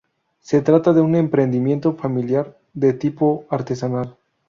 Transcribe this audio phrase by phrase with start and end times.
[0.39, 4.17] Se trata de un emprendimiento familiar de tipo artesanal.